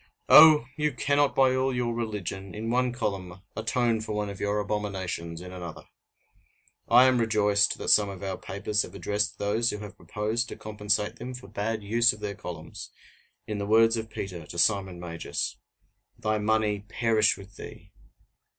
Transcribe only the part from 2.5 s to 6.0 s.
in one column, atone for one of your abominations in another!